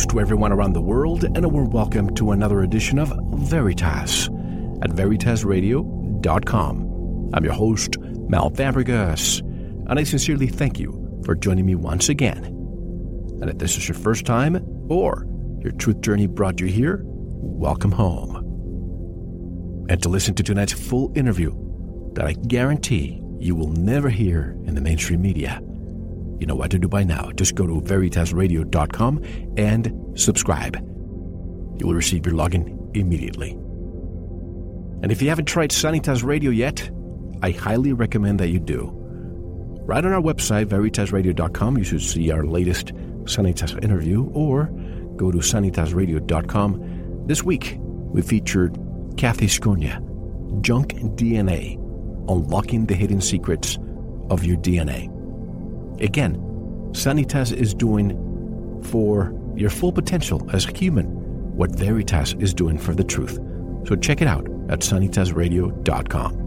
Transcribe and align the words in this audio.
Greetings 0.00 0.14
to 0.14 0.20
everyone 0.20 0.50
around 0.50 0.72
the 0.72 0.80
world, 0.80 1.24
and 1.24 1.44
a 1.44 1.48
warm 1.48 1.68
welcome 1.68 2.14
to 2.14 2.30
another 2.30 2.62
edition 2.62 2.98
of 2.98 3.12
Veritas 3.34 4.28
at 4.80 4.88
VeritasRadio.com. 4.92 7.30
I'm 7.34 7.44
your 7.44 7.52
host, 7.52 7.98
Mel 7.98 8.50
Fabregas, 8.50 9.40
and 9.90 9.98
I 9.98 10.04
sincerely 10.04 10.46
thank 10.46 10.78
you 10.78 11.20
for 11.26 11.34
joining 11.34 11.66
me 11.66 11.74
once 11.74 12.08
again. 12.08 12.44
And 13.42 13.50
if 13.50 13.58
this 13.58 13.76
is 13.76 13.88
your 13.88 13.98
first 13.98 14.24
time, 14.24 14.64
or 14.88 15.26
your 15.60 15.72
truth 15.72 16.00
journey 16.00 16.26
brought 16.26 16.60
you 16.60 16.68
here, 16.68 17.02
welcome 17.04 17.92
home. 17.92 18.36
And 19.90 20.02
to 20.02 20.08
listen 20.08 20.34
to 20.36 20.42
tonight's 20.42 20.72
full 20.72 21.12
interview 21.14 21.52
that 22.14 22.24
I 22.24 22.32
guarantee 22.32 23.22
you 23.38 23.54
will 23.54 23.68
never 23.68 24.08
hear 24.08 24.56
in 24.64 24.74
the 24.74 24.80
mainstream 24.80 25.20
media 25.20 25.60
you 26.40 26.46
know 26.46 26.54
what 26.54 26.70
to 26.70 26.78
do 26.78 26.88
by 26.88 27.04
now. 27.04 27.30
Just 27.32 27.54
go 27.54 27.66
to 27.66 27.80
veritasradio.com 27.80 29.22
and 29.56 30.18
subscribe. 30.18 30.76
You 31.78 31.86
will 31.86 31.94
receive 31.94 32.26
your 32.26 32.34
login 32.34 32.96
immediately. 32.96 33.50
And 35.02 35.12
if 35.12 35.22
you 35.22 35.28
haven't 35.28 35.46
tried 35.46 35.70
Sanitas 35.70 36.24
Radio 36.24 36.50
yet, 36.50 36.90
I 37.42 37.50
highly 37.50 37.92
recommend 37.92 38.40
that 38.40 38.48
you 38.48 38.58
do. 38.58 38.90
Right 39.84 40.04
on 40.04 40.12
our 40.12 40.20
website, 40.20 40.66
veritasradio.com, 40.66 41.78
you 41.78 41.84
should 41.84 42.02
see 42.02 42.30
our 42.30 42.44
latest 42.44 42.92
Sanitas 43.24 43.82
interview, 43.82 44.24
or 44.32 44.64
go 45.16 45.30
to 45.30 45.38
sanitasradio.com. 45.38 47.26
This 47.26 47.42
week, 47.42 47.76
we 47.78 48.22
featured 48.22 48.78
Kathy 49.16 49.46
Sconia, 49.46 50.00
Junk 50.62 50.94
DNA, 50.94 51.76
Unlocking 52.30 52.86
the 52.86 52.94
Hidden 52.94 53.20
Secrets 53.20 53.78
of 54.30 54.44
Your 54.44 54.56
DNA. 54.58 55.19
Again, 56.00 56.36
Sanitas 56.92 57.52
is 57.52 57.74
doing 57.74 58.82
for 58.84 59.34
your 59.54 59.70
full 59.70 59.92
potential 59.92 60.48
as 60.52 60.66
a 60.66 60.76
human 60.76 61.06
what 61.56 61.72
Veritas 61.72 62.34
is 62.38 62.54
doing 62.54 62.78
for 62.78 62.94
the 62.94 63.04
truth. 63.04 63.38
So 63.86 63.96
check 63.96 64.22
it 64.22 64.28
out 64.28 64.46
at 64.68 64.80
sanitasradio.com. 64.80 66.46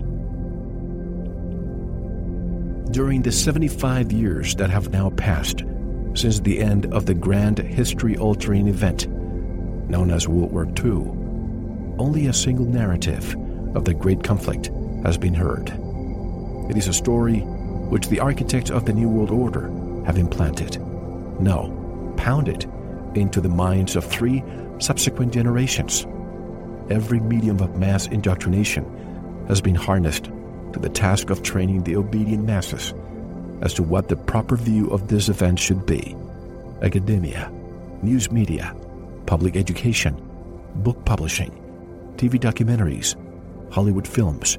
During 2.91 3.21
the 3.21 3.31
75 3.31 4.11
years 4.11 4.55
that 4.55 4.69
have 4.69 4.91
now 4.91 5.09
passed 5.11 5.63
since 6.15 6.39
the 6.39 6.59
end 6.59 6.91
of 6.93 7.05
the 7.05 7.13
grand 7.13 7.59
history 7.59 8.17
altering 8.17 8.67
event 8.67 9.07
known 9.89 10.11
as 10.11 10.27
World 10.27 10.51
War 10.51 10.65
II, 10.65 11.11
only 11.99 12.27
a 12.27 12.33
single 12.33 12.65
narrative 12.65 13.35
of 13.75 13.85
the 13.85 13.93
great 13.93 14.23
conflict 14.23 14.71
has 15.03 15.17
been 15.17 15.33
heard. 15.33 15.69
It 16.69 16.77
is 16.77 16.87
a 16.87 16.93
story 16.93 17.43
which 17.89 18.07
the 18.07 18.19
architects 18.19 18.71
of 18.71 18.85
the 18.85 18.93
New 18.93 19.09
World 19.09 19.31
Order 19.31 19.69
have 20.05 20.17
implanted, 20.17 20.79
no, 21.39 22.13
pounded 22.17 22.69
into 23.15 23.41
the 23.41 23.49
minds 23.49 23.95
of 23.95 24.05
three 24.05 24.43
subsequent 24.79 25.33
generations. 25.33 26.05
Every 26.89 27.19
medium 27.19 27.59
of 27.59 27.77
mass 27.77 28.07
indoctrination 28.07 29.45
has 29.47 29.61
been 29.61 29.75
harnessed 29.75 30.25
to 30.73 30.79
the 30.79 30.89
task 30.89 31.29
of 31.29 31.43
training 31.43 31.83
the 31.83 31.95
obedient 31.95 32.45
masses 32.45 32.93
as 33.61 33.73
to 33.75 33.83
what 33.83 34.09
the 34.09 34.15
proper 34.15 34.55
view 34.57 34.89
of 34.89 35.07
this 35.07 35.29
event 35.29 35.59
should 35.59 35.85
be. 35.85 36.15
Academia, 36.81 37.51
news 38.01 38.31
media, 38.31 38.75
public 39.25 39.55
education, 39.55 40.15
book 40.75 41.03
publishing, 41.05 41.51
TV 42.17 42.39
documentaries, 42.39 43.15
Hollywood 43.71 44.07
films, 44.07 44.57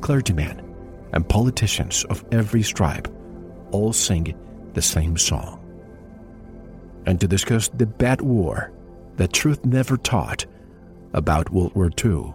clergymen, 0.00 0.65
and 1.12 1.28
politicians 1.28 2.04
of 2.04 2.24
every 2.32 2.62
stripe 2.62 3.08
all 3.70 3.92
sing 3.92 4.34
the 4.74 4.82
same 4.82 5.16
song. 5.16 5.62
And 7.06 7.20
to 7.20 7.28
discuss 7.28 7.68
the 7.68 7.86
bad 7.86 8.20
war 8.20 8.72
that 9.16 9.32
truth 9.32 9.64
never 9.64 9.96
taught 9.96 10.44
about 11.12 11.50
World 11.50 11.74
War 11.74 11.90
II, 12.04 12.34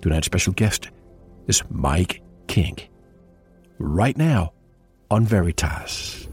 tonight's 0.00 0.26
special 0.26 0.52
guest 0.52 0.88
is 1.46 1.62
Mike 1.70 2.22
King. 2.46 2.78
Right 3.78 4.16
now 4.16 4.52
on 5.10 5.26
Veritas. 5.26 6.26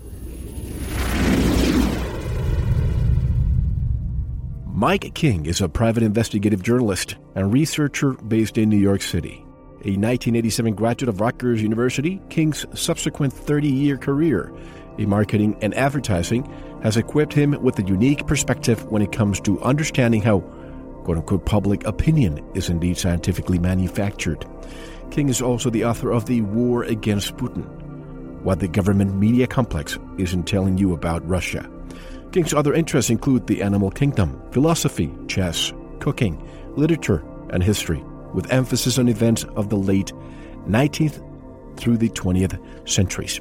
Mike 4.80 5.14
King 5.14 5.46
is 5.46 5.60
a 5.60 5.68
private 5.68 6.04
investigative 6.04 6.64
journalist 6.64 7.18
and 7.36 7.52
researcher 7.52 8.14
based 8.14 8.58
in 8.58 8.70
New 8.70 8.78
York 8.78 9.02
City. 9.02 9.44
A 9.86 9.96
1987 9.96 10.74
graduate 10.74 11.08
of 11.08 11.22
Rutgers 11.22 11.62
University, 11.62 12.22
King's 12.30 12.66
subsequent 12.78 13.32
30 13.32 13.70
year 13.70 13.98
career 13.98 14.52
in 14.98 15.08
marketing 15.08 15.58
and 15.62 15.74
advertising 15.74 16.44
has 16.84 16.98
equipped 16.98 17.32
him 17.32 17.52
with 17.64 17.80
a 17.80 17.84
unique 17.84 18.28
perspective 18.28 18.84
when 18.92 19.02
it 19.02 19.14
comes 19.14 19.40
to 19.40 19.62
understanding 19.62 20.22
how 20.22 20.42
quote 21.06 21.16
unquote 21.16 21.46
public 21.46 21.88
opinion 21.88 22.44
is 22.56 22.68
indeed 22.68 22.98
scientifically 22.98 23.58
manufactured. 23.58 24.46
King 25.12 25.30
is 25.30 25.42
also 25.42 25.70
the 25.70 25.86
author 25.86 26.12
of 26.12 26.26
The 26.26 26.42
War 26.42 26.84
Against 26.84 27.38
Putin 27.38 27.64
What 28.44 28.60
the 28.60 28.68
Government 28.68 29.16
Media 29.16 29.48
Complex 29.48 29.98
Isn't 30.18 30.44
Telling 30.44 30.78
You 30.78 30.94
About 30.94 31.26
Russia. 31.26 31.70
King's 32.34 32.54
other 32.54 32.74
interests 32.74 33.10
include 33.10 33.48
the 33.48 33.64
animal 33.64 33.92
kingdom, 33.92 34.42
philosophy, 34.52 35.10
chess, 35.30 35.72
cooking, 36.00 36.46
literature, 36.76 37.24
and 37.52 37.64
history, 37.64 38.04
with 38.34 38.52
emphasis 38.52 38.98
on 38.98 39.08
events 39.08 39.44
of 39.56 39.70
the 39.70 39.78
late 39.78 40.12
19th 40.68 41.24
through 41.78 41.98
the 41.98 42.10
20th 42.10 42.60
centuries. 42.88 43.40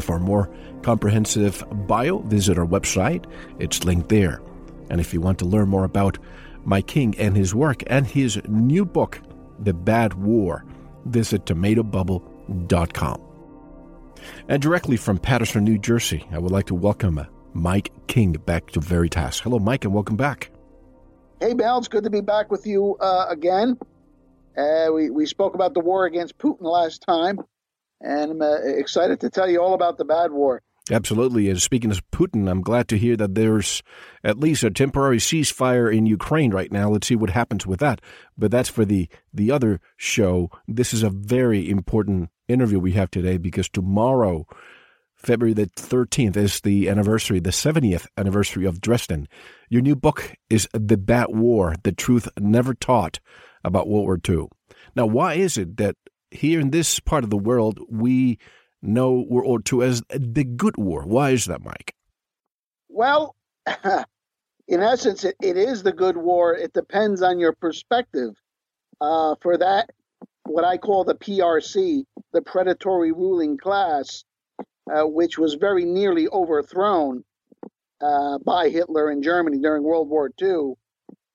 For 0.00 0.16
a 0.16 0.20
more 0.20 0.48
comprehensive 0.82 1.64
bio, 1.86 2.18
visit 2.20 2.58
our 2.58 2.66
website. 2.66 3.26
It's 3.58 3.84
linked 3.84 4.08
there. 4.08 4.40
And 4.88 5.00
if 5.00 5.12
you 5.12 5.20
want 5.20 5.38
to 5.40 5.44
learn 5.44 5.68
more 5.68 5.84
about 5.84 6.18
Mike 6.64 6.86
King 6.86 7.14
and 7.18 7.36
his 7.36 7.54
work 7.54 7.82
and 7.86 8.06
his 8.06 8.40
new 8.48 8.84
book, 8.84 9.20
The 9.58 9.74
Bad 9.74 10.14
War, 10.14 10.64
visit 11.06 11.44
tomatobubble.com. 11.44 13.22
And 14.48 14.62
directly 14.62 14.96
from 14.96 15.18
Paterson, 15.18 15.64
New 15.64 15.78
Jersey, 15.78 16.26
I 16.30 16.38
would 16.38 16.52
like 16.52 16.66
to 16.66 16.74
welcome 16.74 17.26
Mike 17.52 17.90
King 18.06 18.32
back 18.32 18.70
to 18.70 18.80
Veritas. 18.80 19.40
Hello, 19.40 19.58
Mike, 19.58 19.84
and 19.84 19.94
welcome 19.94 20.16
back. 20.16 20.50
Hey, 21.40 21.54
Mel, 21.54 21.78
it's 21.78 21.88
good 21.88 22.04
to 22.04 22.10
be 22.10 22.20
back 22.20 22.50
with 22.50 22.66
you 22.66 22.96
uh, 23.00 23.26
again. 23.28 23.78
Uh, 24.56 24.88
we, 24.92 25.10
we 25.10 25.26
spoke 25.26 25.54
about 25.54 25.74
the 25.74 25.80
war 25.80 26.06
against 26.06 26.38
Putin 26.38 26.62
last 26.62 27.02
time, 27.02 27.38
and 28.00 28.32
I'm 28.32 28.42
uh, 28.42 28.56
excited 28.56 29.20
to 29.20 29.30
tell 29.30 29.48
you 29.48 29.62
all 29.62 29.74
about 29.74 29.98
the 29.98 30.04
bad 30.04 30.32
war. 30.32 30.62
Absolutely. 30.90 31.48
And 31.48 31.62
speaking 31.62 31.90
of 31.90 32.08
Putin, 32.10 32.50
I'm 32.50 32.62
glad 32.62 32.88
to 32.88 32.98
hear 32.98 33.16
that 33.16 33.34
there's 33.34 33.82
at 34.24 34.40
least 34.40 34.64
a 34.64 34.70
temporary 34.70 35.18
ceasefire 35.18 35.94
in 35.94 36.06
Ukraine 36.06 36.50
right 36.50 36.72
now. 36.72 36.90
Let's 36.90 37.06
see 37.06 37.16
what 37.16 37.30
happens 37.30 37.66
with 37.66 37.80
that. 37.80 38.00
But 38.36 38.50
that's 38.50 38.68
for 38.68 38.84
the, 38.84 39.08
the 39.32 39.52
other 39.52 39.80
show. 39.96 40.50
This 40.66 40.92
is 40.92 41.02
a 41.02 41.10
very 41.10 41.68
important 41.68 42.30
interview 42.48 42.80
we 42.80 42.92
have 42.92 43.10
today 43.10 43.36
because 43.36 43.68
tomorrow, 43.68 44.46
February 45.14 45.54
the 45.54 45.66
13th, 45.66 46.36
is 46.36 46.60
the 46.62 46.88
anniversary, 46.88 47.38
the 47.38 47.50
70th 47.50 48.06
anniversary 48.16 48.64
of 48.64 48.80
Dresden. 48.80 49.28
Your 49.68 49.82
new 49.82 49.94
book 49.94 50.34
is 50.48 50.68
The 50.72 50.96
Bad 50.96 51.28
War 51.28 51.76
The 51.84 51.92
Truth 51.92 52.28
Never 52.38 52.74
Taught 52.74 53.20
about 53.64 53.88
World 53.88 54.06
War 54.06 54.20
II. 54.28 54.48
Now, 54.94 55.06
why 55.06 55.34
is 55.34 55.58
it 55.58 55.76
that 55.76 55.96
here 56.30 56.60
in 56.60 56.70
this 56.70 57.00
part 57.00 57.24
of 57.24 57.30
the 57.30 57.36
world 57.36 57.80
we 57.88 58.38
know 58.82 59.24
World 59.28 59.46
War 59.46 59.60
II 59.72 59.88
as 59.88 60.02
the 60.10 60.44
good 60.44 60.76
war? 60.76 61.02
Why 61.02 61.30
is 61.30 61.46
that, 61.46 61.62
Mike? 61.62 61.94
Well, 62.88 63.36
in 64.68 64.80
essence, 64.80 65.24
it, 65.24 65.36
it 65.42 65.56
is 65.56 65.82
the 65.82 65.92
good 65.92 66.16
war. 66.16 66.54
It 66.54 66.72
depends 66.72 67.22
on 67.22 67.38
your 67.38 67.52
perspective. 67.52 68.34
Uh, 69.00 69.34
for 69.40 69.56
that, 69.56 69.90
what 70.44 70.64
I 70.64 70.76
call 70.76 71.04
the 71.04 71.14
PRC, 71.14 72.04
the 72.32 72.42
predatory 72.42 73.12
ruling 73.12 73.56
class, 73.56 74.24
uh, 74.92 75.04
which 75.04 75.38
was 75.38 75.54
very 75.54 75.84
nearly 75.84 76.28
overthrown 76.28 77.24
uh, 78.00 78.38
by 78.38 78.68
Hitler 78.68 79.10
in 79.10 79.22
Germany 79.22 79.58
during 79.58 79.82
World 79.82 80.08
War 80.08 80.30
II, 80.40 80.74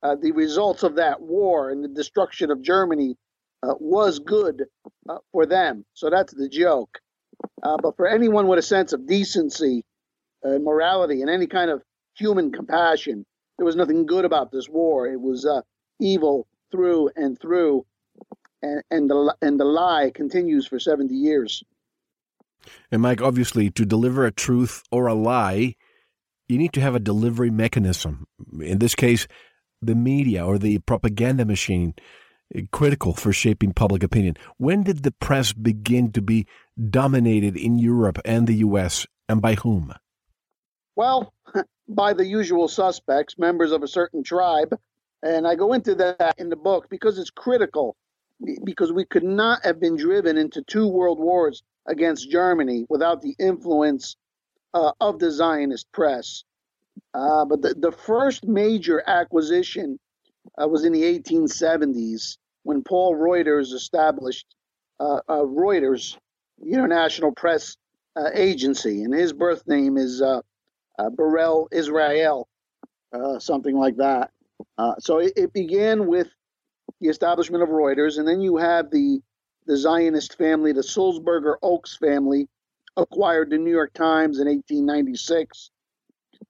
uh, 0.06 0.16
the 0.22 0.32
results 0.32 0.84
of 0.84 0.96
that 0.96 1.22
war 1.22 1.72
and 1.72 1.84
the 1.84 1.88
destruction 1.88 2.52
of 2.52 2.62
Germany 2.62 3.16
uh, 3.64 3.74
was 3.80 4.20
good 4.20 4.66
uh, 5.10 5.18
for 5.32 5.46
them. 5.46 5.86
So 5.94 6.10
that's 6.10 6.34
the 6.34 6.50
joke. 6.50 7.00
Uh, 7.64 7.78
but 7.82 7.96
for 7.98 8.08
anyone 8.08 8.48
with 8.48 8.60
a 8.60 8.62
sense 8.76 8.94
of 8.94 9.08
decency, 9.08 9.84
uh, 10.46 10.60
morality, 10.60 11.22
and 11.22 11.30
any 11.30 11.48
kind 11.48 11.72
of 11.72 11.82
human 12.16 12.52
compassion, 12.52 13.26
there 13.58 13.66
was 13.66 13.76
nothing 13.76 14.06
good 14.06 14.26
about 14.26 14.52
this 14.52 14.70
war. 14.70 15.08
It 15.08 15.20
was 15.20 15.48
evil 16.00 16.48
through 16.72 17.10
and 17.16 17.40
through, 17.40 17.86
and, 18.62 18.84
and 18.92 19.10
the 19.10 19.36
and 19.42 19.60
the 19.60 19.66
lie 19.66 20.12
continues 20.14 20.68
for 20.68 20.80
seventy 20.80 21.16
years. 21.16 21.64
And 22.92 23.02
Mike, 23.02 23.22
obviously, 23.22 23.70
to 23.72 23.86
deliver 23.86 24.26
a 24.26 24.32
truth 24.32 24.84
or 24.92 25.08
a 25.08 25.14
lie, 25.14 25.76
you 26.48 26.58
need 26.58 26.74
to 26.74 26.82
have 26.82 26.96
a 26.96 27.00
delivery 27.00 27.50
mechanism. 27.50 28.28
In 28.60 28.80
this 28.80 28.96
case, 28.96 29.28
the 29.86 29.96
media 29.96 30.46
or 30.46 30.58
the 30.58 30.80
propaganda 30.80 31.46
machine 31.46 31.94
eh, 32.54 32.62
critical 32.72 33.14
for 33.14 33.32
shaping 33.32 33.74
public 33.74 34.04
opinion. 34.04 34.36
When 34.58 34.84
did 34.84 35.04
the 35.04 35.12
press 35.12 35.54
begin 35.54 36.12
to 36.14 36.22
be 36.22 36.48
dominated 36.90 37.58
in 37.58 37.78
Europe 37.80 38.20
and 38.26 38.48
the 38.48 38.56
US, 38.56 39.06
and 39.28 39.42
by 39.42 39.56
whom? 39.56 39.94
Well, 40.96 41.34
by 41.88 42.14
the 42.14 42.26
usual 42.26 42.68
suspects, 42.68 43.38
members 43.38 43.72
of 43.72 43.84
a 43.84 43.88
certain 43.88 44.24
tribe. 44.24 44.78
And 45.24 45.48
I 45.48 45.56
go 45.56 45.74
into 45.74 45.96
that 45.96 46.36
in 46.38 46.50
the 46.50 46.56
book 46.56 46.88
because 46.90 47.18
it's 47.18 47.32
critical, 47.32 47.96
because 48.64 48.92
we 48.92 49.06
could 49.06 49.24
not 49.24 49.64
have 49.64 49.80
been 49.80 49.98
driven 49.98 50.38
into 50.38 50.62
two 50.62 50.88
world 50.88 51.20
wars 51.20 51.64
against 51.88 52.30
Germany 52.30 52.86
without 52.90 53.22
the 53.22 53.36
influence 53.40 54.18
uh, 54.74 54.92
of 55.00 55.20
the 55.20 55.32
Zionist 55.32 55.92
press. 55.92 56.44
Uh, 57.14 57.46
but 57.46 57.62
the, 57.62 57.74
the 57.76 57.92
first 57.92 58.46
major 58.46 59.04
acquisition 59.08 60.00
uh, 60.62 60.68
was 60.68 60.84
in 60.84 60.94
the 60.94 61.02
1870s 61.02 62.38
when 62.64 62.84
Paul 62.84 63.16
Reuters 63.16 63.74
established 63.74 64.46
uh, 65.00 65.20
uh, 65.28 65.42
Reuters, 65.42 66.18
International 66.66 67.32
Press 67.32 67.78
uh, 68.16 68.30
Agency, 68.34 69.04
and 69.04 69.14
his 69.14 69.34
birth 69.34 69.64
name 69.68 69.98
is 69.98 70.22
Berel 71.00 71.68
Israel, 71.72 72.48
something 73.40 73.78
like 73.78 73.98
that. 73.98 74.32
so 75.00 75.20
it, 75.20 75.34
it 75.36 75.54
began 75.54 76.08
with 76.08 76.28
the 77.02 77.10
establishment 77.10 77.64
of 77.64 77.70
Reuters, 77.70 78.18
and 78.18 78.28
then 78.28 78.42
you 78.42 78.58
have 78.58 78.90
the 78.92 79.20
the 79.68 79.78
Zionist 79.78 80.38
family, 80.38 80.74
the 80.74 80.82
Sulzberger 80.82 81.56
Ochs 81.64 81.98
family, 81.98 82.48
acquired 82.98 83.50
the 83.50 83.58
New 83.58 83.72
York 83.72 83.94
Times 83.94 84.40
in 84.40 84.48
1896. 84.48 85.72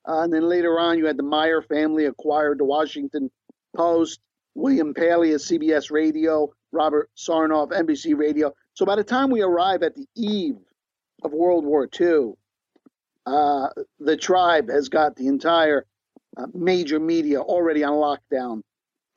Uh, 0.08 0.22
and 0.22 0.34
then 0.34 0.48
later 0.48 0.80
on, 0.80 0.98
you 0.98 1.06
had 1.06 1.18
the 1.18 1.24
Meyer 1.24 1.62
family 1.62 2.06
acquired 2.06 2.60
the 2.60 2.66
Washington 2.66 3.30
Post, 3.76 4.20
William 4.54 4.94
Paley 4.94 5.34
at 5.34 5.42
CBS 5.42 5.92
Radio, 5.92 6.54
Robert 6.72 7.10
Sarnoff, 7.18 7.72
NBC 7.72 8.18
Radio. 8.18 8.54
So 8.74 8.86
by 8.86 8.96
the 8.96 9.04
time 9.04 9.30
we 9.30 9.42
arrive 9.42 9.84
at 9.84 9.96
the 9.96 10.06
eve 10.16 10.58
of 11.24 11.32
World 11.32 11.66
War 11.66 11.90
II, 12.00 12.34
uh, 13.26 13.70
the 14.00 14.18
tribe 14.18 14.70
has 14.70 14.90
got 14.90 15.16
the 15.16 15.28
entire 15.28 15.86
uh, 16.38 16.48
major 16.54 17.00
media 17.00 17.42
already 17.42 17.84
on 17.84 17.94
lockdown. 17.94 18.62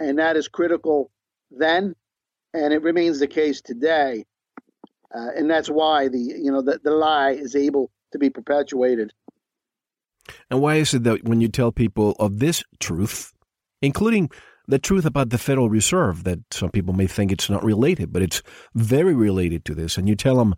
And 0.01 0.19
that 0.19 0.37
is 0.37 0.49
critical 0.49 1.11
then, 1.51 1.95
and 2.55 2.73
it 2.73 2.83
remains 2.83 3.19
the 3.19 3.27
case 3.27 3.61
today. 3.61 4.25
Uh, 5.15 5.29
and 5.37 5.51
that's 5.51 5.69
why 5.69 6.09
the 6.09 6.19
you 6.19 6.53
know 6.53 6.63
the, 6.63 6.79
the 6.85 6.91
lie 6.91 7.31
is 7.31 7.57
able 7.57 7.91
to 8.13 8.19
be 8.19 8.31
perpetuated. 8.31 9.13
And 10.51 10.61
why 10.61 10.77
is 10.77 10.95
it 10.95 11.05
that 11.05 11.25
when 11.25 11.41
you 11.41 11.49
tell 11.49 11.73
people 11.73 12.17
of 12.19 12.39
this 12.39 12.63
truth, 12.81 13.33
including 13.83 14.31
the 14.67 14.79
truth 14.79 15.07
about 15.07 15.31
the 15.31 15.39
Federal 15.39 15.71
Reserve, 15.71 16.25
that 16.25 16.41
some 16.51 16.71
people 16.71 16.95
may 16.95 17.07
think 17.07 17.33
it's 17.33 17.49
not 17.49 17.65
related, 17.65 18.13
but 18.13 18.23
it's 18.23 18.43
very 18.75 19.15
related 19.15 19.65
to 19.65 19.75
this, 19.75 19.97
and 19.97 20.09
you 20.09 20.15
tell 20.15 20.37
them 20.37 20.55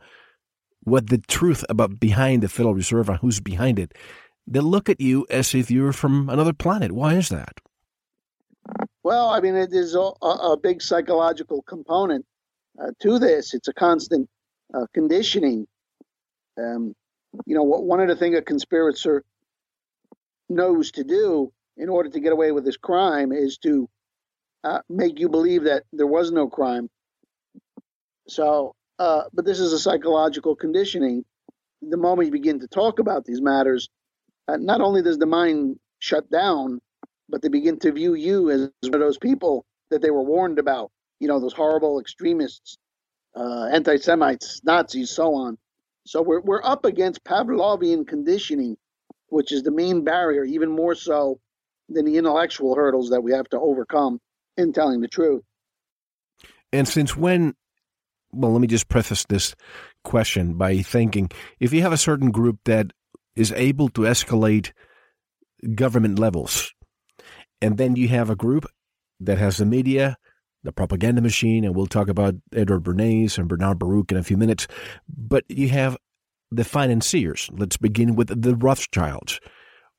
what 0.82 1.10
the 1.10 1.18
truth 1.18 1.64
about 1.68 2.00
behind 2.00 2.42
the 2.42 2.48
Federal 2.48 2.74
Reserve 2.74 3.08
and 3.08 3.18
who's 3.18 3.40
behind 3.40 3.78
it, 3.78 3.92
they 4.46 4.60
look 4.60 4.88
at 4.88 5.00
you 5.00 5.26
as 5.30 5.54
if 5.54 5.70
you're 5.70 5.92
from 5.92 6.28
another 6.28 6.52
planet. 6.52 6.92
Why 6.92 7.14
is 7.14 7.28
that? 7.28 7.60
Well, 9.02 9.28
I 9.28 9.40
mean, 9.40 9.54
it 9.54 9.72
is 9.72 9.94
a, 9.94 9.98
a 9.98 10.56
big 10.60 10.82
psychological 10.82 11.62
component 11.62 12.24
uh, 12.82 12.90
to 13.00 13.18
this. 13.18 13.54
It's 13.54 13.68
a 13.68 13.72
constant 13.72 14.28
uh, 14.74 14.86
conditioning. 14.92 15.66
Um, 16.58 16.94
you 17.46 17.54
know, 17.54 17.62
one 17.62 18.00
of 18.00 18.08
the 18.08 18.16
things 18.16 18.36
a 18.36 18.42
conspirator 18.42 19.24
knows 20.50 20.90
to 20.92 21.04
do 21.04 21.52
in 21.76 21.88
order 21.88 22.10
to 22.10 22.20
get 22.20 22.32
away 22.32 22.52
with 22.52 22.64
this 22.64 22.76
crime 22.76 23.32
is 23.32 23.58
to 23.58 23.88
uh, 24.64 24.80
make 24.88 25.18
you 25.18 25.28
believe 25.28 25.64
that 25.64 25.84
there 25.92 26.06
was 26.06 26.30
no 26.30 26.48
crime. 26.48 26.88
So, 28.28 28.74
uh, 28.98 29.24
but 29.32 29.44
this 29.44 29.60
is 29.60 29.72
a 29.72 29.78
psychological 29.78 30.54
conditioning. 30.54 31.24
The 31.82 31.96
moment 31.96 32.26
you 32.26 32.32
begin 32.32 32.60
to 32.60 32.68
talk 32.68 32.98
about 32.98 33.24
these 33.24 33.40
matters, 33.40 33.88
uh, 34.48 34.58
not 34.58 34.80
only 34.80 35.02
does 35.02 35.18
the 35.18 35.26
mind 35.26 35.78
shut 35.98 36.30
down, 36.30 36.80
but 37.28 37.42
they 37.42 37.48
begin 37.48 37.78
to 37.80 37.92
view 37.92 38.14
you 38.14 38.50
as 38.50 38.60
one 38.82 38.94
of 38.94 39.00
those 39.00 39.18
people 39.18 39.64
that 39.90 40.02
they 40.02 40.10
were 40.10 40.22
warned 40.22 40.58
about. 40.58 40.90
You 41.20 41.28
know, 41.28 41.40
those 41.40 41.52
horrible 41.52 42.00
extremists, 42.00 42.76
uh, 43.36 43.66
anti-Semites, 43.72 44.62
Nazis, 44.64 45.10
so 45.10 45.34
on. 45.34 45.58
So 46.06 46.22
we're 46.22 46.40
we're 46.40 46.64
up 46.64 46.84
against 46.84 47.24
Pavlovian 47.24 48.06
conditioning 48.06 48.76
which 49.30 49.52
is 49.52 49.62
the 49.62 49.70
main 49.70 50.04
barrier, 50.04 50.44
even 50.44 50.70
more 50.70 50.94
so 50.94 51.40
than 51.88 52.04
the 52.04 52.18
intellectual 52.18 52.74
hurdles 52.74 53.10
that 53.10 53.22
we 53.22 53.32
have 53.32 53.48
to 53.48 53.58
overcome 53.58 54.20
in 54.56 54.72
telling 54.72 55.00
the 55.00 55.08
truth. 55.08 55.42
And 56.72 56.86
since 56.86 57.16
when, 57.16 57.54
well, 58.32 58.52
let 58.52 58.60
me 58.60 58.68
just 58.68 58.88
preface 58.88 59.24
this 59.28 59.54
question 60.04 60.54
by 60.54 60.78
thinking 60.82 61.30
if 61.58 61.72
you 61.72 61.82
have 61.82 61.92
a 61.92 61.98
certain 61.98 62.30
group 62.30 62.58
that 62.64 62.92
is 63.34 63.52
able 63.52 63.88
to 63.90 64.02
escalate 64.02 64.72
government 65.74 66.18
levels, 66.18 66.72
and 67.60 67.76
then 67.76 67.96
you 67.96 68.08
have 68.08 68.30
a 68.30 68.36
group 68.36 68.66
that 69.20 69.38
has 69.38 69.56
the 69.58 69.66
media, 69.66 70.16
the 70.62 70.72
propaganda 70.72 71.20
machine, 71.20 71.64
and 71.64 71.74
we'll 71.74 71.86
talk 71.86 72.08
about 72.08 72.34
Edward 72.54 72.84
Bernays 72.84 73.38
and 73.38 73.48
Bernard 73.48 73.78
Baruch 73.78 74.12
in 74.12 74.18
a 74.18 74.22
few 74.22 74.36
minutes, 74.36 74.66
but 75.08 75.44
you 75.48 75.68
have 75.68 75.96
the 76.50 76.64
financiers. 76.64 77.48
Let's 77.52 77.76
begin 77.76 78.16
with 78.16 78.42
the 78.42 78.56
Rothschilds. 78.56 79.40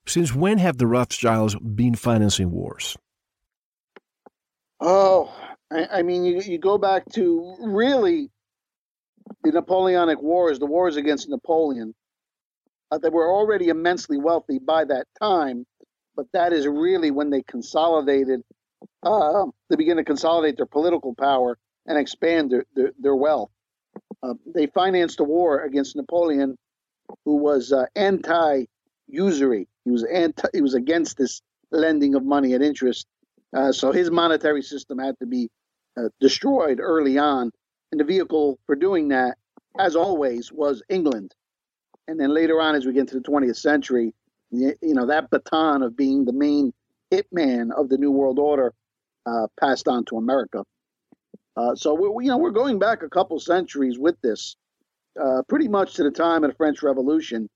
Since 0.06 0.34
when 0.34 0.58
have 0.58 0.78
the 0.78 0.88
Rothschilds 0.88 1.56
been 1.56 1.96
financing 1.96 2.52
wars? 2.52 2.98
Oh, 4.80 5.32
I, 5.72 5.88
I 5.92 6.02
mean, 6.02 6.24
you, 6.24 6.42
you 6.42 6.58
go 6.58 6.78
back 6.78 7.04
to 7.14 7.56
really 7.62 8.30
the 9.44 9.52
Napoleonic 9.52 10.22
Wars, 10.22 10.60
the 10.60 10.66
wars 10.66 10.98
against 10.98 11.30
Napoleon. 11.30 11.94
Uh, 12.92 12.98
they 12.98 13.10
were 13.10 13.32
already 13.32 13.70
immensely 13.70 14.18
wealthy 14.18 14.60
by 14.60 14.84
that 14.86 15.06
time, 15.22 15.66
but 16.16 16.26
that 16.34 16.52
is 16.52 16.68
really 16.68 17.12
when 17.12 17.30
they 17.30 17.44
consolidated, 17.44 18.42
uh, 19.04 19.46
they 19.70 19.76
began 19.76 19.98
to 19.98 20.04
consolidate 20.04 20.58
their 20.58 20.66
political 20.66 21.16
power 21.16 21.58
and 21.86 21.98
expand 21.98 22.52
their, 22.52 22.66
their, 22.76 22.92
their 23.00 23.16
wealth. 23.16 23.52
Uh, 24.24 24.34
they 24.54 24.68
financed 24.68 25.20
a 25.20 25.24
war 25.24 25.64
against 25.64 25.96
Napoleon, 25.96 26.58
who 27.26 27.38
was 27.38 27.72
uh, 27.72 27.86
anti-usury. 27.96 29.68
He 29.86 29.92
was 29.92 30.04
anti. 30.04 30.48
He 30.54 30.62
was 30.62 30.76
against 30.76 31.18
this 31.18 31.42
lending 31.72 32.16
of 32.16 32.24
money 32.24 32.54
at 32.54 32.62
interest. 32.62 33.08
Uh, 33.56 33.72
so 33.72 33.92
his 33.92 34.12
monetary 34.12 34.62
system 34.62 35.00
had 35.00 35.18
to 35.20 35.26
be 35.26 35.50
uh, 35.98 36.10
destroyed 36.20 36.80
early 36.80 37.18
on, 37.18 37.52
and 37.92 38.00
the 38.00 38.06
vehicle 38.06 38.60
for 38.66 38.76
doing 38.76 39.10
that, 39.10 39.38
as 39.80 39.96
always, 39.96 40.52
was 40.52 40.84
England. 40.88 41.34
And 42.08 42.20
then 42.20 42.34
later 42.34 42.62
on, 42.62 42.76
as 42.76 42.86
we 42.86 42.94
get 42.94 43.02
into 43.02 43.16
the 43.16 43.22
20th 43.22 43.58
century, 43.58 44.14
you 44.52 44.76
know 44.82 45.08
that 45.08 45.30
baton 45.30 45.82
of 45.82 45.96
being 45.96 46.26
the 46.26 46.34
main 46.34 46.74
hitman 47.12 47.72
of 47.72 47.90
the 47.90 47.98
New 47.98 48.12
World 48.12 48.38
Order 48.38 48.74
uh, 49.26 49.48
passed 49.60 49.88
on 49.88 50.06
to 50.06 50.18
America. 50.18 50.64
Uh, 51.56 51.76
so 51.76 51.94
we're, 51.94 52.22
you 52.22 52.30
know 52.30 52.38
we're 52.38 52.52
going 52.52 52.80
back 52.80 53.04
a 53.04 53.10
couple 53.10 53.40
centuries 53.40 53.98
with 54.00 54.16
this, 54.22 54.56
uh, 55.22 55.44
pretty 55.50 55.68
much 55.68 55.96
to 55.96 56.04
the 56.04 56.12
time 56.12 56.44
of 56.44 56.52
the 56.52 56.56
French 56.56 56.82
Revolution, 56.82 57.50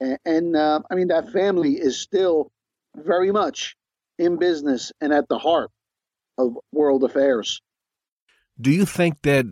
and, 0.00 0.18
and 0.24 0.56
uh, 0.56 0.80
I 0.90 0.94
mean 0.94 1.08
that 1.08 1.30
family 1.30 1.74
is 1.74 2.00
still 2.00 2.50
very 2.96 3.30
much 3.30 3.76
in 4.18 4.38
business 4.38 4.92
and 5.00 5.12
at 5.12 5.28
the 5.28 5.38
heart 5.38 5.70
of 6.38 6.56
world 6.72 7.04
affairs. 7.04 7.60
Do 8.60 8.70
you 8.70 8.84
think 8.84 9.22
that 9.22 9.46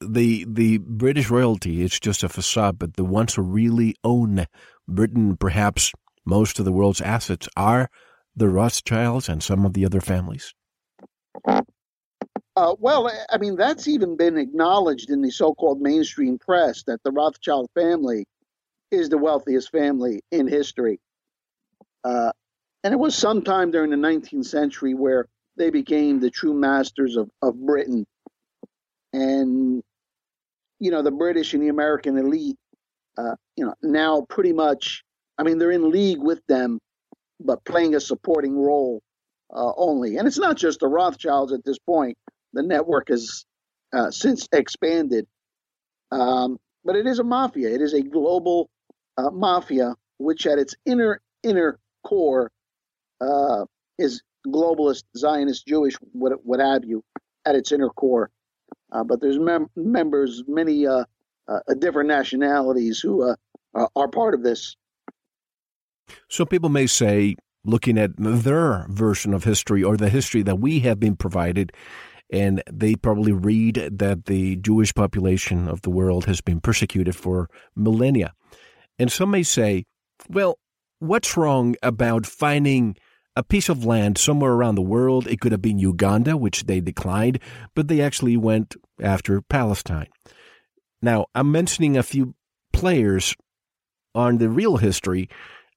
the 0.00 0.44
the 0.48 0.78
British 0.78 1.30
royalty 1.30 1.82
is 1.82 1.98
just 1.98 2.22
a 2.22 2.28
facade, 2.28 2.78
but 2.78 2.94
the 2.94 3.04
ones 3.04 3.34
who 3.34 3.42
really 3.42 3.94
own 4.04 4.46
Britain, 4.88 5.36
perhaps 5.36 5.92
most 6.24 6.58
of 6.58 6.64
the 6.64 6.72
world's 6.72 7.00
assets, 7.00 7.48
are 7.56 7.88
the 8.34 8.48
Rothschilds 8.48 9.28
and 9.28 9.42
some 9.42 9.64
of 9.64 9.72
the 9.72 9.86
other 9.86 10.00
families? 10.00 10.54
Uh, 12.56 12.74
well, 12.78 13.10
I 13.28 13.36
mean, 13.36 13.54
that's 13.56 13.86
even 13.86 14.16
been 14.16 14.38
acknowledged 14.38 15.10
in 15.10 15.20
the 15.20 15.30
so 15.30 15.54
called 15.54 15.80
mainstream 15.80 16.38
press 16.38 16.82
that 16.84 17.02
the 17.02 17.10
Rothschild 17.10 17.68
family 17.74 18.24
is 18.90 19.10
the 19.10 19.18
wealthiest 19.18 19.70
family 19.70 20.22
in 20.30 20.48
history. 20.48 20.98
Uh, 22.02 22.32
and 22.82 22.94
it 22.94 22.96
was 22.96 23.14
sometime 23.14 23.70
during 23.70 23.90
the 23.90 23.96
19th 23.96 24.46
century 24.46 24.94
where 24.94 25.26
they 25.58 25.68
became 25.68 26.18
the 26.18 26.30
true 26.30 26.54
masters 26.54 27.16
of, 27.16 27.28
of 27.42 27.54
Britain. 27.66 28.06
And, 29.12 29.82
you 30.78 30.90
know, 30.90 31.02
the 31.02 31.10
British 31.10 31.52
and 31.52 31.62
the 31.62 31.68
American 31.68 32.16
elite, 32.16 32.56
uh, 33.18 33.34
you 33.56 33.66
know, 33.66 33.74
now 33.82 34.24
pretty 34.30 34.54
much, 34.54 35.02
I 35.36 35.42
mean, 35.42 35.58
they're 35.58 35.72
in 35.72 35.90
league 35.90 36.22
with 36.22 36.40
them, 36.46 36.78
but 37.38 37.64
playing 37.66 37.94
a 37.94 38.00
supporting 38.00 38.58
role 38.58 39.02
uh, 39.52 39.72
only. 39.76 40.16
And 40.16 40.26
it's 40.26 40.38
not 40.38 40.56
just 40.56 40.80
the 40.80 40.88
Rothschilds 40.88 41.52
at 41.52 41.62
this 41.62 41.78
point 41.78 42.16
the 42.56 42.62
network 42.62 43.08
has 43.08 43.44
uh, 43.92 44.10
since 44.10 44.48
expanded. 44.52 45.26
Um, 46.10 46.58
but 46.84 46.96
it 46.96 47.06
is 47.06 47.18
a 47.18 47.24
mafia. 47.24 47.70
It 47.74 47.80
is 47.80 47.94
a 47.94 48.02
global 48.02 48.70
uh, 49.16 49.30
mafia, 49.30 49.94
which 50.18 50.46
at 50.46 50.58
its 50.58 50.74
inner 50.84 51.20
inner 51.42 51.78
core 52.04 52.50
uh, 53.20 53.64
is 53.98 54.22
globalist, 54.46 55.04
Zionist, 55.16 55.66
Jewish, 55.66 55.94
what 56.12 56.32
what 56.44 56.60
have 56.60 56.84
you, 56.84 57.02
at 57.44 57.54
its 57.54 57.72
inner 57.72 57.90
core. 57.90 58.30
Uh, 58.92 59.02
but 59.02 59.20
there's 59.20 59.38
mem- 59.38 59.70
members, 59.74 60.44
many 60.46 60.86
uh, 60.86 61.04
uh, 61.48 61.58
different 61.78 62.08
nationalities 62.08 63.00
who 63.00 63.34
are 63.74 64.08
part 64.08 64.34
of 64.34 64.42
this. 64.42 64.76
So 66.28 66.44
people 66.44 66.68
may 66.68 66.86
say, 66.86 67.34
looking 67.64 67.98
at 67.98 68.12
their 68.16 68.86
version 68.88 69.34
of 69.34 69.44
history 69.44 69.82
or 69.82 69.96
the 69.96 70.08
history 70.08 70.42
that 70.42 70.60
we 70.60 70.80
have 70.80 71.00
been 71.00 71.16
provided, 71.16 71.72
and 72.30 72.62
they 72.70 72.94
probably 72.94 73.32
read 73.32 73.76
that 73.92 74.26
the 74.26 74.56
Jewish 74.56 74.94
population 74.94 75.68
of 75.68 75.82
the 75.82 75.90
world 75.90 76.26
has 76.26 76.40
been 76.40 76.60
persecuted 76.60 77.14
for 77.14 77.48
millennia. 77.74 78.32
And 78.98 79.12
some 79.12 79.30
may 79.30 79.42
say, 79.42 79.84
well, 80.28 80.58
what's 80.98 81.36
wrong 81.36 81.76
about 81.82 82.26
finding 82.26 82.96
a 83.36 83.42
piece 83.42 83.68
of 83.68 83.84
land 83.84 84.18
somewhere 84.18 84.52
around 84.52 84.74
the 84.74 84.82
world? 84.82 85.26
It 85.26 85.40
could 85.40 85.52
have 85.52 85.62
been 85.62 85.78
Uganda, 85.78 86.36
which 86.36 86.64
they 86.64 86.80
declined, 86.80 87.38
but 87.74 87.88
they 87.88 88.00
actually 88.00 88.36
went 88.36 88.74
after 89.00 89.40
Palestine. 89.42 90.08
Now, 91.02 91.26
I'm 91.34 91.52
mentioning 91.52 91.96
a 91.96 92.02
few 92.02 92.34
players 92.72 93.36
on 94.14 94.38
the 94.38 94.48
real 94.48 94.78
history 94.78 95.28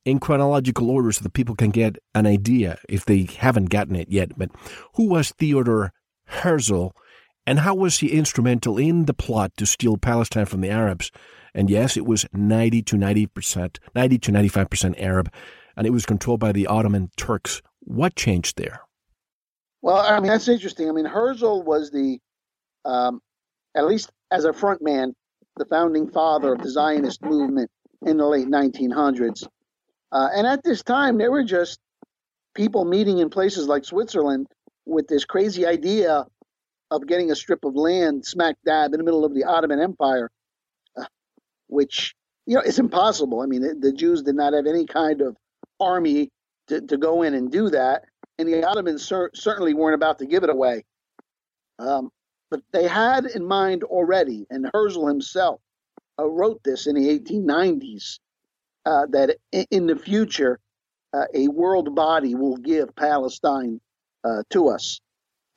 in 0.06 0.20
chronological 0.20 0.90
order 0.90 1.12
so 1.12 1.22
that 1.24 1.34
people 1.34 1.56
can 1.56 1.70
get 1.70 1.98
an 2.16 2.26
idea 2.26 2.80
if 2.88 3.06
they 3.06 3.24
haven't 3.24 3.70
gotten 3.70 3.96
it 3.96 4.10
yet. 4.10 4.32
But 4.38 4.50
who 4.96 5.10
was 5.10 5.32
Theodore 5.32 5.92
Herzl, 6.30 6.90
and 7.46 7.60
how 7.60 7.76
was 7.76 8.00
he 8.00 8.12
instrumental 8.12 8.78
in 8.78 9.06
the 9.06 9.14
plot 9.14 9.52
to 9.58 9.66
steal 9.66 9.98
Palestine 9.98 10.46
from 10.46 10.62
the 10.62 10.70
Arabs? 10.70 11.12
And 11.54 11.70
yes, 11.70 11.98
it 11.98 12.06
was 12.06 12.26
90 12.32 12.84
to 12.84 12.96
90%, 12.96 13.78
90 13.96 14.20
to 14.20 14.32
95% 14.32 15.02
Arab, 15.02 15.34
and 15.76 15.88
it 15.88 15.90
was 15.90 16.06
controlled 16.06 16.40
by 16.40 16.52
the 16.52 16.68
Ottoman 16.68 17.10
Turks. 17.18 17.62
What 17.80 18.16
changed 18.16 18.58
there? 18.58 18.82
Well, 19.82 19.98
I 19.98 20.20
mean, 20.20 20.30
that's 20.30 20.48
interesting. 20.48 20.90
I 20.90 20.92
mean, 20.92 21.06
Herzl 21.06 21.64
was 21.64 21.90
the, 21.90 22.20
um, 22.86 23.22
at 23.76 23.86
least 23.86 24.12
as 24.32 24.46
a 24.46 24.54
front 24.54 24.82
man, 24.82 25.14
the 25.58 25.66
founding 25.66 26.10
father 26.10 26.54
of 26.54 26.62
the 26.62 26.70
Zionist 26.70 27.24
movement 27.24 27.72
in 28.06 28.18
the 28.18 28.26
late 28.26 28.48
1900s. 28.48 29.48
Uh, 30.12 30.28
and 30.34 30.46
at 30.46 30.64
this 30.64 30.84
time, 30.84 31.18
there 31.18 31.32
were 31.32 31.44
just 31.44 31.80
people 32.54 32.86
meeting 32.86 33.20
in 33.20 33.30
places 33.30 33.68
like 33.68 33.86
Switzerland 33.86 34.48
with 34.86 35.08
this 35.08 35.26
crazy 35.26 35.66
idea 35.66 36.26
of 36.92 37.06
getting 37.08 37.32
a 37.32 37.36
strip 37.36 37.64
of 37.64 37.76
land 37.76 38.26
smack 38.26 38.56
dab 38.66 38.94
in 38.94 38.98
the 38.98 39.04
middle 39.04 39.26
of 39.26 39.34
the 39.34 39.44
Ottoman 39.44 39.80
Empire, 39.80 40.30
uh, 40.98 41.06
which 41.68 42.16
you 42.46 42.56
know 42.56 42.62
it's 42.62 42.80
impossible. 42.80 43.42
I 43.42 43.46
mean, 43.46 43.62
the, 43.62 43.76
the, 43.76 43.94
Jews 43.94 44.24
did 44.24 44.36
not 44.36 44.54
have 44.54 44.66
any 44.66 44.86
kind 44.86 45.22
of 45.22 45.36
army 45.80 46.30
to, 46.68 46.82
to 46.82 46.98
go 46.98 47.22
in 47.22 47.34
and 47.34 47.52
do 47.52 47.70
that, 47.70 48.06
and 48.38 48.48
the 48.48 48.64
Ottomans 48.64 49.06
cer- 49.06 49.32
certainly 49.36 49.74
weren't 49.74 49.96
about 49.96 50.20
to 50.20 50.26
give 50.26 50.44
it 50.44 50.50
away. 50.50 50.84
Um, 51.78 52.10
but 52.50 52.62
they 52.72 52.88
had 52.88 53.26
in 53.26 53.46
mind 53.46 53.84
already, 53.84 54.48
and 54.50 54.70
Herzl 54.74 55.06
himself 55.06 55.62
uh, 56.20 56.26
wrote 56.26 56.62
this 56.64 56.88
in 56.88 56.96
the 56.96 57.20
1890s, 57.20 58.20
uh, 58.86 59.06
that 59.12 59.38
in, 59.52 59.66
in 59.70 59.88
the 59.88 59.96
future 59.96 60.60
uh, 61.14 61.26
a 61.34 61.48
world 61.48 61.96
body 61.96 62.36
will 62.36 62.58
give 62.58 62.96
Palestine 62.96 63.80
uh, 64.24 64.44
to 64.52 64.70
us. 64.70 65.00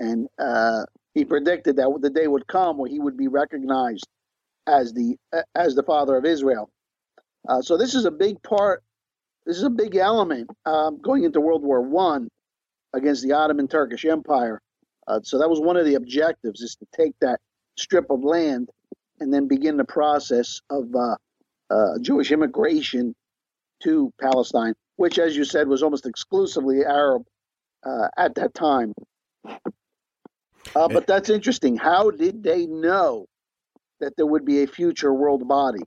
And 0.00 0.28
uh, 0.38 0.84
he 1.14 1.24
predicted 1.24 1.76
that 1.76 1.98
the 2.00 2.10
day 2.10 2.26
would 2.26 2.46
come 2.46 2.78
where 2.78 2.90
he 2.90 2.98
would 2.98 3.16
be 3.16 3.28
recognized 3.28 4.06
as 4.66 4.92
the 4.92 5.16
as 5.54 5.74
the 5.74 5.82
father 5.82 6.16
of 6.16 6.24
Israel. 6.24 6.70
Uh, 7.48 7.60
so 7.60 7.76
this 7.76 7.94
is 7.94 8.04
a 8.04 8.10
big 8.10 8.42
part. 8.42 8.82
This 9.46 9.56
is 9.56 9.64
a 9.64 9.70
big 9.70 9.96
element 9.96 10.48
um, 10.66 11.00
going 11.00 11.24
into 11.24 11.40
World 11.40 11.62
War 11.62 11.80
One 11.82 12.28
against 12.94 13.22
the 13.22 13.32
Ottoman 13.32 13.68
Turkish 13.68 14.04
Empire. 14.04 14.60
Uh, 15.08 15.20
so 15.22 15.38
that 15.38 15.50
was 15.50 15.60
one 15.60 15.76
of 15.76 15.84
the 15.84 15.94
objectives: 15.94 16.60
is 16.60 16.76
to 16.76 16.86
take 16.96 17.14
that 17.20 17.40
strip 17.76 18.10
of 18.10 18.22
land 18.22 18.68
and 19.20 19.32
then 19.32 19.48
begin 19.48 19.76
the 19.76 19.84
process 19.84 20.60
of 20.70 20.84
uh, 20.94 21.16
uh, 21.70 21.98
Jewish 22.00 22.30
immigration 22.30 23.14
to 23.82 24.12
Palestine, 24.20 24.74
which, 24.96 25.18
as 25.18 25.36
you 25.36 25.44
said, 25.44 25.68
was 25.68 25.82
almost 25.82 26.06
exclusively 26.06 26.84
Arab 26.84 27.22
uh, 27.84 28.08
at 28.16 28.34
that 28.36 28.54
time. 28.54 28.94
Uh, 30.74 30.88
but 30.88 31.06
that's 31.06 31.28
interesting. 31.28 31.76
How 31.76 32.10
did 32.10 32.42
they 32.42 32.66
know 32.66 33.26
that 34.00 34.16
there 34.16 34.26
would 34.26 34.44
be 34.44 34.62
a 34.62 34.66
future 34.66 35.12
world 35.12 35.46
body, 35.46 35.82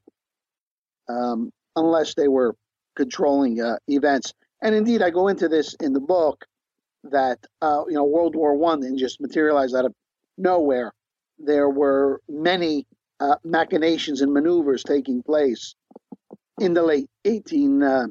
um, 1.09 1.51
unless 1.75 2.13
they 2.13 2.27
were 2.27 2.55
controlling 2.95 3.61
uh, 3.61 3.77
events? 3.87 4.33
And 4.61 4.75
indeed, 4.75 5.01
I 5.01 5.09
go 5.09 5.27
into 5.27 5.47
this 5.47 5.75
in 5.75 5.93
the 5.93 5.99
book 5.99 6.45
that 7.03 7.39
uh, 7.61 7.83
you 7.87 7.93
know 7.93 8.03
World 8.03 8.35
War 8.35 8.55
One 8.55 8.81
didn't 8.81 8.97
just 8.97 9.21
materialize 9.21 9.73
out 9.73 9.85
of 9.85 9.93
nowhere. 10.37 10.93
There 11.39 11.69
were 11.69 12.21
many 12.29 12.85
uh, 13.19 13.35
machinations 13.43 14.21
and 14.21 14.33
maneuvers 14.33 14.83
taking 14.83 15.23
place 15.23 15.75
in 16.59 16.73
the 16.73 16.83
late 16.83 17.09
eighteen 17.25 17.81
uh, 17.81 18.07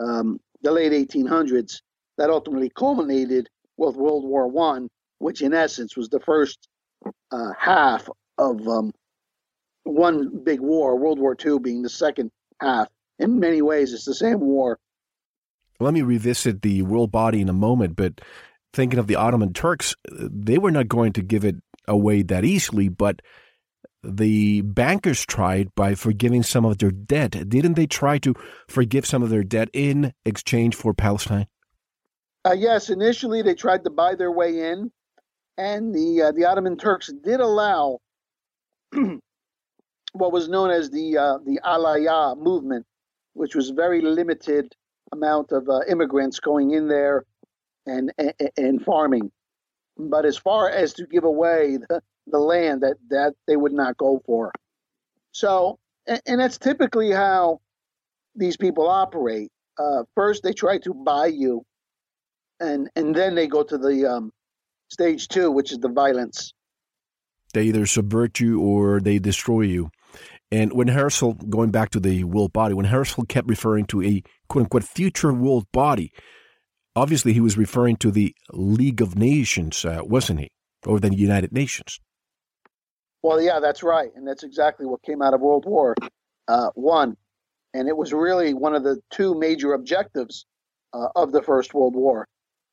um, 0.00 0.40
the 0.62 0.70
late 0.70 0.92
eighteen 0.92 1.26
hundreds 1.26 1.82
that 2.18 2.30
ultimately 2.30 2.70
culminated 2.70 3.48
with 3.76 3.96
World 3.96 4.24
War 4.24 4.46
One, 4.48 4.88
which 5.18 5.42
in 5.42 5.52
essence 5.54 5.96
was 5.96 6.08
the 6.08 6.20
first 6.20 6.68
uh, 7.32 7.52
half 7.58 8.08
of 8.38 8.66
um, 8.68 8.92
one 9.84 10.42
big 10.44 10.60
war. 10.60 10.96
World 10.96 11.18
War 11.18 11.34
Two 11.34 11.60
being 11.60 11.82
the 11.82 11.88
second 11.88 12.30
half. 12.60 12.88
In 13.18 13.38
many 13.38 13.62
ways, 13.62 13.92
it's 13.92 14.04
the 14.04 14.14
same 14.14 14.40
war. 14.40 14.78
Let 15.80 15.94
me 15.94 16.02
revisit 16.02 16.62
the 16.62 16.82
world 16.82 17.10
body 17.10 17.40
in 17.40 17.48
a 17.48 17.52
moment, 17.52 17.96
but 17.96 18.20
thinking 18.72 18.98
of 18.98 19.06
the 19.06 19.16
Ottoman 19.16 19.52
Turks, 19.52 19.94
they 20.10 20.58
were 20.58 20.70
not 20.70 20.88
going 20.88 21.12
to 21.14 21.22
give 21.22 21.44
it 21.44 21.56
away 21.86 22.22
that 22.22 22.44
easily, 22.44 22.88
but 22.88 23.20
the 24.02 24.60
bankers 24.62 25.24
tried 25.24 25.74
by 25.74 25.94
forgiving 25.94 26.42
some 26.42 26.64
of 26.64 26.78
their 26.78 26.90
debt. 26.90 27.48
Didn't 27.48 27.74
they 27.74 27.86
try 27.86 28.18
to 28.18 28.34
forgive 28.68 29.06
some 29.06 29.22
of 29.22 29.30
their 29.30 29.44
debt 29.44 29.68
in 29.72 30.12
exchange 30.24 30.74
for 30.74 30.92
Palestine? 30.92 31.46
Uh, 32.46 32.52
yes, 32.52 32.90
initially 32.90 33.42
they 33.42 33.54
tried 33.54 33.84
to 33.84 33.90
buy 33.90 34.14
their 34.14 34.32
way 34.32 34.70
in, 34.70 34.90
and 35.56 35.94
the 35.94 36.22
uh, 36.22 36.32
the 36.32 36.44
Ottoman 36.44 36.76
Turks 36.76 37.10
did 37.22 37.40
allow 37.40 37.98
what 40.12 40.32
was 40.32 40.48
known 40.48 40.70
as 40.70 40.90
the 40.90 41.16
uh, 41.16 41.38
the 41.44 41.60
Aliyah 41.64 42.36
movement, 42.38 42.84
which 43.34 43.54
was 43.54 43.70
very 43.70 44.00
limited 44.02 44.74
amount 45.12 45.52
of 45.52 45.68
uh, 45.68 45.80
immigrants 45.88 46.40
going 46.40 46.72
in 46.72 46.88
there 46.88 47.24
and, 47.86 48.12
and, 48.18 48.34
and 48.56 48.84
farming. 48.84 49.30
But 49.96 50.26
as 50.26 50.36
far 50.36 50.68
as 50.70 50.94
to 50.94 51.06
give 51.06 51.24
away 51.24 51.78
the, 51.88 52.02
the 52.26 52.38
land, 52.38 52.82
that 52.82 52.96
that 53.10 53.34
they 53.46 53.56
would 53.56 53.72
not 53.72 53.96
go 53.96 54.22
for. 54.26 54.52
So, 55.32 55.78
and, 56.06 56.20
and 56.26 56.40
that's 56.40 56.58
typically 56.58 57.10
how 57.10 57.60
these 58.36 58.56
people 58.56 58.88
operate. 58.88 59.50
Uh, 59.78 60.04
first, 60.14 60.42
they 60.42 60.52
try 60.52 60.78
to 60.78 60.94
buy 60.94 61.26
you 61.26 61.64
and 62.60 62.90
and 62.96 63.14
then 63.14 63.34
they 63.34 63.46
go 63.46 63.62
to 63.62 63.78
the 63.78 64.06
um, 64.06 64.32
stage 64.88 65.28
two, 65.28 65.50
which 65.50 65.72
is 65.72 65.78
the 65.78 65.88
violence. 65.88 66.52
They 67.52 67.64
either 67.64 67.86
subvert 67.86 68.40
you 68.40 68.60
or 68.60 69.00
they 69.00 69.18
destroy 69.18 69.62
you. 69.62 69.90
And 70.50 70.72
when 70.72 70.88
Herzl, 70.88 71.32
going 71.48 71.70
back 71.70 71.90
to 71.90 72.00
the 72.00 72.24
world 72.24 72.52
body, 72.52 72.74
when 72.74 72.86
Herzl 72.86 73.22
kept 73.22 73.48
referring 73.48 73.86
to 73.86 74.02
a 74.02 74.22
quote 74.48 74.64
unquote 74.64 74.84
future 74.84 75.32
world 75.32 75.66
body, 75.72 76.12
obviously 76.94 77.32
he 77.32 77.40
was 77.40 77.56
referring 77.56 77.96
to 77.98 78.10
the 78.10 78.34
League 78.52 79.00
of 79.00 79.16
Nations, 79.16 79.84
uh, 79.84 80.00
wasn't 80.02 80.40
he? 80.40 80.50
Or 80.86 81.00
the 81.00 81.14
United 81.14 81.52
Nations. 81.52 81.98
Well, 83.22 83.40
yeah, 83.40 83.58
that's 83.58 83.82
right. 83.82 84.10
And 84.14 84.28
that's 84.28 84.44
exactly 84.44 84.84
what 84.84 85.02
came 85.02 85.22
out 85.22 85.32
of 85.32 85.40
World 85.40 85.64
War 85.66 85.94
uh, 86.48 86.70
One. 86.74 87.16
And 87.72 87.88
it 87.88 87.96
was 87.96 88.12
really 88.12 88.54
one 88.54 88.74
of 88.74 88.84
the 88.84 89.00
two 89.10 89.34
major 89.34 89.72
objectives 89.72 90.46
uh, 90.92 91.08
of 91.16 91.32
the 91.32 91.42
First 91.42 91.74
World 91.74 91.96
War 91.96 92.28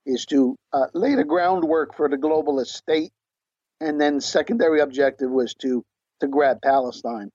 is 0.05 0.25
to 0.27 0.55
uh, 0.73 0.87
lay 0.93 1.15
the 1.15 1.23
groundwork 1.23 1.95
for 1.95 2.09
the 2.09 2.17
globalist 2.17 2.67
state, 2.67 3.11
and 3.79 3.99
then 3.99 4.21
secondary 4.21 4.79
objective 4.81 5.29
was 5.29 5.53
to 5.55 5.83
to 6.19 6.27
grab 6.27 6.61
Palestine. 6.61 7.29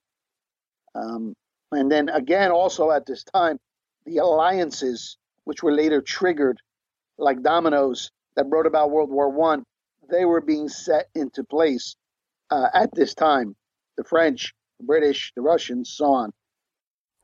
Um, 0.95 1.33
and 1.71 1.91
then 1.91 2.09
again, 2.09 2.51
also 2.51 2.91
at 2.91 3.05
this 3.05 3.23
time, 3.23 3.57
the 4.05 4.17
alliances, 4.17 5.17
which 5.43 5.61
were 5.61 5.73
later 5.73 6.01
triggered 6.01 6.59
like 7.17 7.41
dominoes 7.41 8.11
that 8.35 8.49
brought 8.49 8.65
about 8.65 8.91
World 8.91 9.09
War 9.09 9.29
One, 9.29 9.63
they 10.09 10.25
were 10.25 10.41
being 10.41 10.69
set 10.69 11.07
into 11.15 11.43
place 11.43 11.95
uh, 12.49 12.67
at 12.73 12.93
this 12.93 13.13
time. 13.13 13.55
The 13.97 14.03
French, 14.03 14.53
the 14.79 14.85
British, 14.85 15.33
the 15.35 15.41
Russians, 15.41 15.89
so 15.89 16.05
on. 16.05 16.31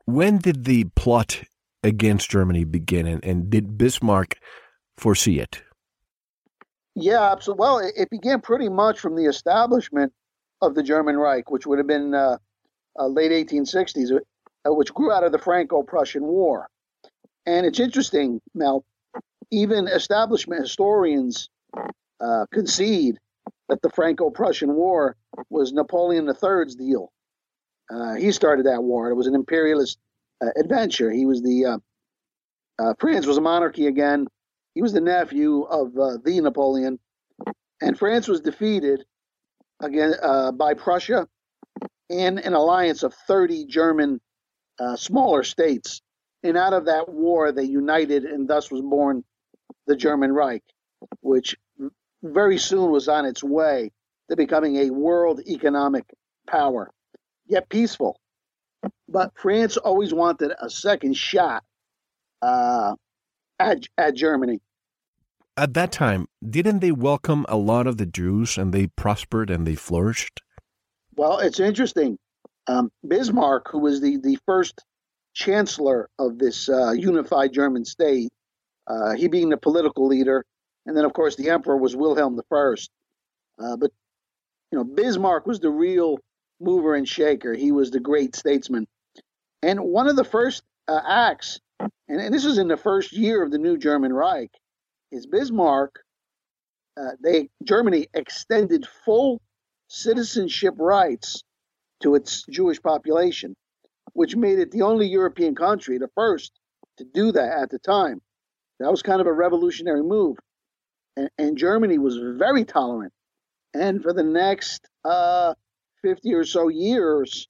When 0.06 0.38
did 0.38 0.64
the 0.64 0.84
plot 0.96 1.42
against 1.82 2.30
Germany 2.30 2.64
begin, 2.64 3.06
and, 3.06 3.24
and 3.24 3.48
did 3.48 3.78
Bismarck 3.78 4.38
foresee 4.96 5.40
it? 5.40 5.62
Yeah, 6.94 7.32
absolutely. 7.32 7.60
Well, 7.60 7.78
it, 7.78 7.94
it, 7.96 8.10
began 8.10 8.40
pretty 8.40 8.68
much 8.68 9.00
from 9.00 9.16
the 9.16 9.24
establishment 9.24 10.12
of 10.62 10.74
the 10.74 10.82
German 10.82 11.16
Reich, 11.16 11.50
which 11.50 11.66
would 11.66 11.78
have 11.78 11.88
been 11.88 12.14
uh, 12.14 12.38
uh, 12.98 13.06
late 13.06 13.32
1860s, 13.32 14.12
uh, 14.12 14.72
which 14.72 14.94
grew 14.94 15.10
out 15.10 15.24
of 15.24 15.32
the 15.32 15.38
Franco-Prussian 15.38 16.22
War. 16.22 16.68
And 17.46 17.66
it's 17.66 17.80
interesting, 17.80 18.40
Mel. 18.54 18.84
Even 19.50 19.88
establishment 19.88 20.62
historians 20.62 21.48
uh, 22.20 22.46
concede 22.52 23.18
that 23.68 23.82
the 23.82 23.90
Franco-Prussian 23.90 24.74
War 24.74 25.16
was 25.50 25.72
Napoleon 25.72 26.26
III's 26.26 26.74
deal. 26.76 27.10
Uh, 27.92 28.14
he 28.14 28.32
started 28.32 28.66
that 28.66 28.82
war. 28.82 29.10
It 29.10 29.14
was 29.14 29.26
an 29.26 29.34
imperialist 29.34 29.98
uh, 30.42 30.50
adventure. 30.56 31.10
He 31.10 31.26
was 31.26 31.42
the 31.42 31.66
uh, 31.66 31.78
uh, 32.78 32.94
France 32.98 33.26
was 33.26 33.36
a 33.36 33.40
monarchy 33.40 33.86
again. 33.86 34.26
He 34.74 34.82
was 34.82 34.92
the 34.92 35.00
nephew 35.00 35.62
of 35.62 35.96
uh, 35.96 36.18
the 36.24 36.40
Napoleon, 36.40 36.98
and 37.80 37.98
France 37.98 38.28
was 38.28 38.40
defeated 38.40 39.04
again 39.80 40.14
uh, 40.20 40.52
by 40.52 40.74
Prussia 40.74 41.28
in 42.08 42.38
an 42.38 42.54
alliance 42.54 43.02
of 43.02 43.14
30 43.26 43.66
German 43.66 44.20
smaller 44.96 45.44
states. 45.44 46.02
And 46.42 46.58
out 46.58 46.72
of 46.74 46.86
that 46.86 47.08
war, 47.08 47.52
they 47.52 47.64
united, 47.64 48.24
and 48.24 48.46
thus 48.48 48.70
was 48.70 48.82
born 48.82 49.24
the 49.86 49.96
German 49.96 50.32
Reich, 50.32 50.62
which 51.20 51.56
very 52.22 52.58
soon 52.58 52.90
was 52.90 53.08
on 53.08 53.24
its 53.24 53.42
way 53.42 53.92
to 54.30 54.36
becoming 54.36 54.76
a 54.76 54.90
world 54.90 55.40
economic 55.46 56.04
power, 56.46 56.90
yet 57.46 57.68
peaceful. 57.68 58.18
But 59.08 59.32
France 59.36 59.76
always 59.76 60.12
wanted 60.12 60.52
a 60.60 60.68
second 60.68 61.16
shot 61.16 61.62
uh, 62.42 62.94
at, 63.58 63.86
at 63.98 64.14
Germany. 64.14 64.60
At 65.56 65.74
that 65.74 65.92
time, 65.92 66.26
didn't 66.48 66.80
they 66.80 66.90
welcome 66.90 67.46
a 67.48 67.56
lot 67.56 67.86
of 67.86 67.96
the 67.96 68.06
Jews 68.06 68.58
and 68.58 68.72
they 68.72 68.88
prospered 68.88 69.50
and 69.50 69.66
they 69.66 69.76
flourished? 69.76 70.40
Well, 71.16 71.38
it's 71.38 71.60
interesting. 71.60 72.18
Um, 72.66 72.90
Bismarck, 73.06 73.68
who 73.70 73.78
was 73.78 74.00
the, 74.00 74.16
the 74.16 74.38
first 74.46 74.80
chancellor 75.34 76.08
of 76.18 76.38
this 76.38 76.68
uh, 76.68 76.92
unified 76.92 77.52
German 77.52 77.84
state, 77.84 78.30
uh, 78.86 79.12
he 79.12 79.28
being 79.28 79.48
the 79.48 79.56
political 79.56 80.06
leader, 80.06 80.44
and 80.86 80.96
then 80.96 81.04
of 81.04 81.12
course 81.12 81.36
the 81.36 81.50
emperor 81.50 81.76
was 81.76 81.94
Wilhelm 81.94 82.40
I. 82.52 82.74
Uh, 83.58 83.76
but 83.76 83.92
you 84.70 84.78
know, 84.78 84.84
Bismarck 84.84 85.46
was 85.46 85.60
the 85.60 85.70
real 85.70 86.18
mover 86.60 86.94
and 86.94 87.08
shaker. 87.08 87.54
He 87.54 87.70
was 87.70 87.90
the 87.90 88.00
great 88.00 88.34
statesman. 88.34 88.86
And 89.62 89.80
one 89.80 90.08
of 90.08 90.16
the 90.16 90.24
first 90.24 90.62
uh, 90.88 91.00
acts, 91.06 91.60
and, 91.80 91.90
and, 92.08 92.34
this 92.34 92.44
is 92.44 92.58
in 92.58 92.68
the 92.68 92.76
first 92.76 93.12
year 93.12 93.42
of 93.42 93.50
the 93.50 93.58
new 93.58 93.76
German 93.76 94.12
Reich, 94.12 94.50
is 95.10 95.26
Bismarck. 95.26 96.00
Uh, 96.96 97.12
they 97.22 97.48
Germany 97.64 98.06
extended 98.14 98.86
full 99.04 99.40
citizenship 99.88 100.74
rights 100.78 101.42
to 102.02 102.14
its 102.14 102.44
Jewish 102.50 102.80
population, 102.80 103.56
which 104.12 104.36
made 104.36 104.58
it 104.58 104.70
the 104.70 104.82
only 104.82 105.06
European 105.06 105.54
country, 105.54 105.98
the 105.98 106.10
first, 106.14 106.52
to 106.98 107.04
do 107.04 107.32
that 107.32 107.58
at 107.62 107.70
the 107.70 107.78
time. 107.78 108.20
That 108.80 108.90
was 108.90 109.02
kind 109.02 109.20
of 109.20 109.26
a 109.26 109.32
revolutionary 109.32 110.02
move. 110.02 110.36
And, 111.16 111.30
and 111.38 111.58
Germany 111.58 111.98
was 111.98 112.18
very 112.18 112.64
tolerant. 112.64 113.12
And 113.72 114.02
for 114.02 114.12
the 114.12 114.22
next 114.22 114.88
uh, 115.04 115.54
50 116.02 116.34
or 116.34 116.44
so 116.44 116.68
years, 116.68 117.48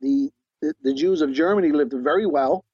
the, 0.00 0.30
the, 0.62 0.74
the 0.82 0.94
Jews 0.94 1.20
of 1.20 1.32
Germany 1.32 1.72
lived 1.72 1.94
very 1.94 2.26
well. 2.26 2.64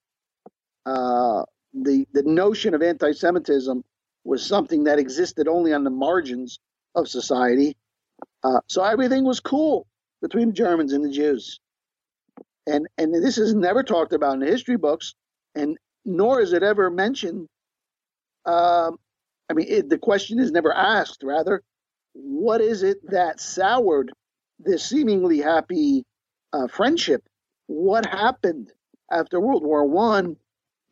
Uh, 0.87 1.45
the, 1.73 2.07
the 2.13 2.23
notion 2.23 2.75
of 2.75 2.83
anti 2.83 3.13
Semitism 3.13 3.83
was 4.25 4.45
something 4.45 4.85
that 4.85 4.99
existed 4.99 5.49
only 5.49 5.73
on 5.73 5.85
the 5.85 5.91
margins 5.91 6.59
of 6.95 7.09
society. 7.09 7.77
Uh, 8.43 8.61
so 8.67 8.83
everything 8.83 9.25
was 9.25 9.41
cool 9.41 9.87
between 10.23 10.49
the 10.49 10.55
Germans 10.55 10.93
and 10.93 11.05
the 11.05 11.11
Jews. 11.11 11.59
And, 12.67 12.87
and 12.97 13.15
this 13.15 13.37
is 13.37 13.55
never 13.55 13.83
talked 13.83 14.13
about 14.13 14.35
in 14.35 14.41
the 14.41 14.47
history 14.47 14.77
books, 14.77 15.15
and 15.55 15.77
nor 16.05 16.41
is 16.41 16.53
it 16.53 16.63
ever 16.63 16.91
mentioned. 16.91 17.49
Um, 18.47 18.99
I 19.51 19.55
mean, 19.55 19.67
it, 19.69 19.89
the 19.91 19.99
question 19.99 20.39
is 20.39 20.51
never 20.51 20.73
asked, 20.73 21.23
rather, 21.23 21.63
what 22.15 22.61
is 22.61 22.83
it 22.83 22.99
that 23.11 23.41
soured 23.41 24.13
this 24.59 24.85
seemingly 24.85 25.41
happy 25.41 26.05
uh, 26.53 26.69
friendship. 26.69 27.23
What 27.67 28.07
happened 28.07 28.73
after 29.11 29.41
World 29.41 29.65
War 29.65 29.85
One 29.85 30.37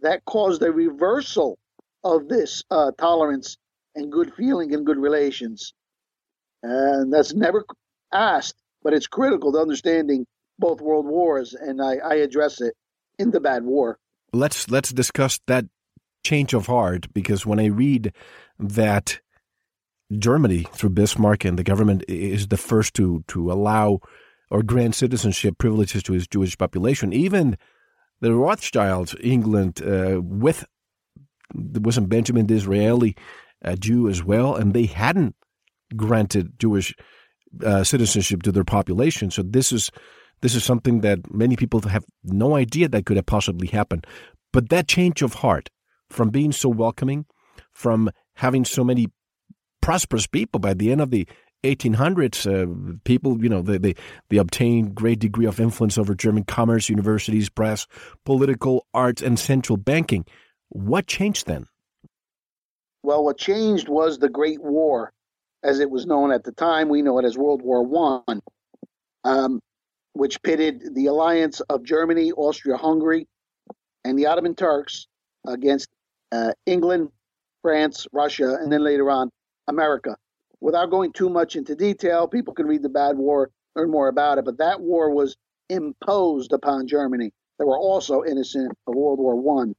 that 0.03 0.25
caused 0.25 0.63
a 0.63 0.71
reversal 0.71 1.59
of 2.05 2.29
this 2.29 2.63
uh, 2.71 2.93
tolerance 2.99 3.57
and 3.95 4.13
good 4.13 4.33
feeling 4.35 4.75
and 4.75 4.87
good 4.87 4.99
relations? 4.99 5.73
And 6.63 7.13
that's 7.13 7.35
never 7.35 7.65
asked, 8.13 8.57
but 8.83 8.93
it's 8.93 9.07
critical 9.07 9.53
to 9.53 9.59
understanding 9.59 10.27
both 10.59 10.81
world 10.81 11.07
wars, 11.07 11.55
and 11.55 11.83
I, 11.83 11.97
I 11.97 12.15
address 12.17 12.61
it 12.61 12.75
in 13.19 13.31
the 13.31 13.41
Bad 13.41 13.65
War. 13.65 13.99
Let's 14.33 14.71
let's 14.71 14.91
discuss 14.91 15.41
that 15.47 15.67
change 16.25 16.55
of 16.55 16.67
heart 16.67 17.13
because 17.13 17.45
when 17.45 17.59
I 17.59 17.67
read 17.67 18.15
that 18.59 19.21
Germany, 20.17 20.67
through 20.73 20.91
Bismarck 20.91 21.45
and 21.45 21.59
the 21.59 21.65
government, 21.65 22.05
is 22.09 22.49
the 22.49 22.57
first 22.57 22.95
to 22.95 23.25
to 23.29 23.53
allow 23.53 24.01
or 24.51 24.63
grant 24.63 24.95
citizenship 24.95 25.59
privileges 25.59 26.03
to 26.05 26.15
its 26.15 26.27
Jewish 26.27 26.57
population. 26.57 27.13
Even 27.13 27.57
the 28.23 28.35
Rothschilds, 28.35 29.15
England, 29.21 29.83
uh, 29.83 30.21
with 30.23 30.65
there 31.55 31.83
wasn't 31.83 32.09
Benjamin 32.09 32.47
Disraeli, 32.47 33.15
a 33.61 33.77
Jew 33.77 34.09
as 34.09 34.25
well, 34.25 34.55
and 34.55 34.73
they 34.73 34.87
hadn't 34.87 35.35
granted 35.95 36.59
Jewish 36.59 36.95
uh, 37.63 37.85
citizenship 37.85 38.43
to 38.45 38.53
their 38.53 38.65
population. 38.65 39.31
So 39.31 39.43
this 39.43 39.73
is 39.73 39.91
this 40.41 40.55
is 40.55 40.65
something 40.65 41.01
that 41.03 41.33
many 41.35 41.57
people 41.57 41.81
have 41.83 42.05
no 42.25 42.57
idea 42.57 42.89
that 42.89 43.05
could 43.05 43.17
have 43.17 43.27
possibly 43.27 43.67
happened. 43.67 44.07
But 44.53 44.71
that 44.71 44.89
change 44.89 45.21
of 45.23 45.35
heart 45.35 45.69
from 46.09 46.31
being 46.31 46.53
so 46.53 46.69
welcoming, 46.69 47.27
from 47.73 48.11
having 48.37 48.65
so 48.65 48.85
many 48.85 49.09
prosperous 49.81 50.29
people. 50.29 50.61
By 50.61 50.75
the 50.75 50.93
end 50.93 51.01
of 51.01 51.11
the 51.11 51.27
1800s, 51.65 52.47
uh, 52.47 52.99
people, 53.05 53.43
you 53.43 53.49
know, 53.49 53.63
they, 53.63 53.79
they, 53.79 53.95
they 54.31 54.37
obtained 54.37 54.95
great 54.95 55.19
degree 55.19 55.47
of 55.47 55.61
influence 55.61 55.97
over 55.97 56.15
German 56.15 56.45
commerce, 56.45 56.89
universities, 56.89 57.49
press, 57.49 57.87
political, 58.25 58.87
arts, 58.93 59.23
and 59.23 59.39
central 59.39 59.77
banking. 59.77 60.25
What 60.69 61.07
changed 61.07 61.47
then? 61.47 61.67
Well, 63.03 63.25
what 63.25 63.39
changed 63.39 63.89
was 63.89 64.19
the 64.19 64.29
Great 64.29 64.63
War, 64.63 65.13
as 65.63 65.81
it 65.81 65.91
was 65.91 66.07
known 66.07 66.33
at 66.33 66.45
the 66.45 66.53
time. 66.53 66.89
We 66.89 67.03
know 67.03 67.19
it 67.19 67.25
as 67.25 67.37
World 67.37 67.63
War 67.63 67.85
One, 67.85 68.41
um, 69.25 69.61
which 70.13 70.43
pitted 70.43 70.95
the 70.95 71.07
alliance 71.07 71.61
of 71.61 71.83
Germany, 71.83 72.33
Austria, 72.33 72.77
Hungary, 72.77 73.27
and 74.05 74.19
the 74.19 74.27
Ottoman 74.27 74.55
Turks 74.55 75.07
against 75.47 75.89
uh, 76.31 76.53
England, 76.67 77.09
France, 77.63 78.07
Russia, 78.13 78.57
and 78.61 78.73
then 78.73 78.83
later 78.83 79.11
on 79.11 79.31
America. 79.69 80.17
Without 80.63 80.91
going 80.91 81.13
too 81.13 81.29
much 81.29 81.57
into 81.57 81.75
detail, 81.75 82.29
people 82.29 82.55
can 82.55 82.67
read 82.67 82.83
the 82.83 82.89
Bad 82.89 83.19
War, 83.19 83.51
learn 83.75 83.91
more 83.91 84.07
about 84.07 84.39
it. 84.39 84.45
But 84.45 84.59
that 84.59 84.81
war 84.81 85.11
was 85.11 85.37
imposed 85.69 86.53
upon 86.53 86.87
Germany. 86.87 87.33
They 87.59 87.65
were 87.65 87.77
also 87.77 88.23
innocent 88.23 88.73
of 88.87 88.95
World 88.95 89.19
War 89.19 89.35
One. 89.35 89.75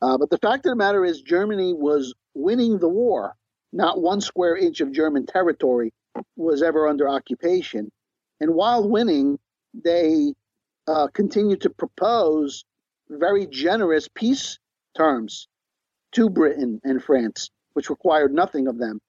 Uh, 0.00 0.16
but 0.16 0.30
the 0.30 0.38
fact 0.38 0.64
of 0.64 0.70
the 0.70 0.76
matter 0.76 1.04
is, 1.04 1.20
Germany 1.20 1.74
was 1.74 2.14
winning 2.34 2.78
the 2.78 2.88
war. 2.88 3.36
Not 3.72 4.00
one 4.00 4.22
square 4.22 4.56
inch 4.56 4.80
of 4.80 4.92
German 4.92 5.26
territory 5.26 5.92
was 6.36 6.62
ever 6.62 6.88
under 6.88 7.08
occupation. 7.08 7.90
And 8.40 8.54
while 8.54 8.88
winning, 8.88 9.38
they 9.74 10.32
uh, 10.86 11.08
continued 11.08 11.60
to 11.60 11.70
propose 11.70 12.64
very 13.10 13.46
generous 13.46 14.08
peace 14.08 14.58
terms 14.96 15.48
to 16.12 16.30
Britain 16.30 16.80
and 16.82 17.02
France 17.02 17.50
which 17.74 17.90
required 17.90 18.32
nothing 18.32 18.66
of 18.68 18.78
them. 18.78 19.00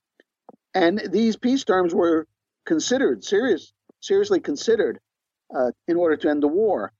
And 0.73 1.01
these 1.12 1.38
peace 1.38 1.63
terms 1.63 1.93
were 1.93 2.27
considered, 2.65 3.23
serious, 3.23 3.73
seriously 3.99 4.39
considered, 4.39 4.99
uh, 5.55 5.71
in 5.88 5.97
order 5.97 6.17
to 6.17 6.29
end 6.29 6.41
the 6.41 6.47
war. 6.47 6.91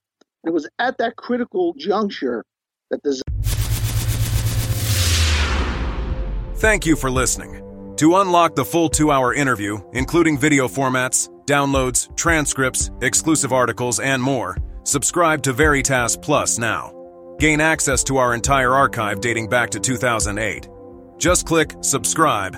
And 0.44 0.52
it 0.52 0.54
was 0.54 0.68
at 0.78 0.98
that 1.00 1.16
critical 1.16 1.74
juncture 1.78 2.44
that 2.92 3.02
the 3.04 3.22
Thank 6.56 6.86
you 6.86 6.96
for 6.96 7.12
listening. 7.12 7.62
To 7.98 8.18
unlock 8.18 8.56
the 8.56 8.66
full 8.66 8.90
two 8.90 9.12
hour 9.12 9.34
interview, 9.34 9.80
including 9.94 10.38
video 10.38 10.68
formats, 10.68 11.30
downloads, 11.46 12.16
transcripts, 12.16 12.92
exclusive 13.02 13.52
articles, 13.54 14.00
and 14.00 14.22
more, 14.22 14.58
subscribe 14.84 15.42
to 15.44 15.54
Veritas 15.54 16.16
Plus 16.16 16.58
now. 16.58 16.94
Gain 17.40 17.60
access 17.60 18.04
to 18.06 18.18
our 18.18 18.34
entire 18.34 18.74
archive 18.74 19.20
dating 19.20 19.50
back 19.50 19.70
to 19.72 19.80
2008. 19.80 20.70
Just 21.18 21.46
click 21.46 21.74
subscribe 21.82 22.58